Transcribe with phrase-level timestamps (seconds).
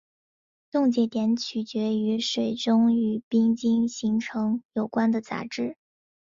[0.71, 5.77] 冻结点取决于水中与冰晶形成有关的杂质。